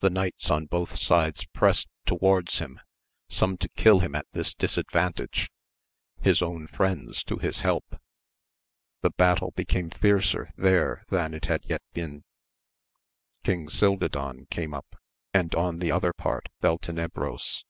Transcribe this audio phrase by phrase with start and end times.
[0.00, 2.80] The knights on both sides pressed towards him,
[3.28, 5.48] some to kill him at this disadvantage,
[6.20, 7.94] his own friends to his help.
[9.02, 12.24] The battle became fiercer there than it had yet been;
[13.44, 14.96] King Cildadan came up,
[15.32, 17.64] and on the other part Beltene bros.